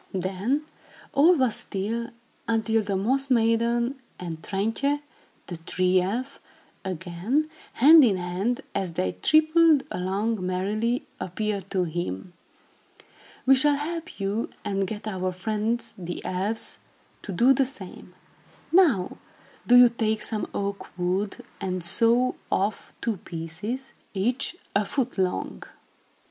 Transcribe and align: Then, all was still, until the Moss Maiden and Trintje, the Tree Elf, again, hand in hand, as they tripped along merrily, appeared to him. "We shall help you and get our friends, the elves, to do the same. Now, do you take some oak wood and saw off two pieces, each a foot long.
Then, 0.15 0.65
all 1.13 1.35
was 1.35 1.57
still, 1.57 2.09
until 2.47 2.81
the 2.81 2.95
Moss 2.97 3.29
Maiden 3.29 4.01
and 4.19 4.41
Trintje, 4.41 4.99
the 5.45 5.57
Tree 5.57 6.01
Elf, 6.01 6.39
again, 6.83 7.51
hand 7.73 8.03
in 8.03 8.17
hand, 8.17 8.61
as 8.73 8.93
they 8.93 9.11
tripped 9.11 9.83
along 9.91 10.43
merrily, 10.43 11.05
appeared 11.19 11.69
to 11.69 11.83
him. 11.83 12.33
"We 13.45 13.53
shall 13.53 13.75
help 13.75 14.19
you 14.19 14.49
and 14.65 14.87
get 14.87 15.07
our 15.07 15.31
friends, 15.31 15.93
the 15.95 16.25
elves, 16.25 16.79
to 17.21 17.31
do 17.31 17.53
the 17.53 17.65
same. 17.65 18.15
Now, 18.71 19.19
do 19.67 19.75
you 19.75 19.89
take 19.89 20.23
some 20.23 20.47
oak 20.51 20.97
wood 20.97 21.45
and 21.59 21.83
saw 21.83 22.31
off 22.51 22.91
two 23.01 23.17
pieces, 23.17 23.93
each 24.15 24.55
a 24.75 24.83
foot 24.83 25.19
long. 25.19 25.61